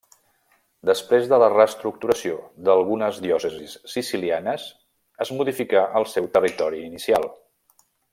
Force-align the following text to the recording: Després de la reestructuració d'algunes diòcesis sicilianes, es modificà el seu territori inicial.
Després 0.89 1.27
de 1.33 1.37
la 1.43 1.49
reestructuració 1.53 2.39
d'algunes 2.69 3.19
diòcesis 3.27 3.75
sicilianes, 3.97 4.65
es 5.27 5.33
modificà 5.41 5.85
el 6.01 6.09
seu 6.15 6.31
territori 6.39 6.81
inicial. 6.87 7.29